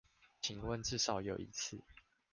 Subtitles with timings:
[0.41, 1.79] 請問至少有一次